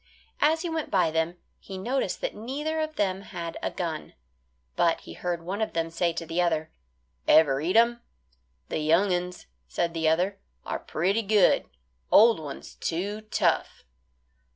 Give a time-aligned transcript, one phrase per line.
[0.39, 4.15] As he went by them, he noticed that neither of them had a gun,
[4.75, 6.71] but he heard one of them say to the other,
[7.27, 8.01] "Ever eat 'em?"
[8.69, 11.69] "The young uns," said the other, "are pretty good;
[12.11, 13.83] old ones too tough."